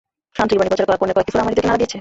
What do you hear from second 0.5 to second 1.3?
বাণী প্রচার করা কোরআনের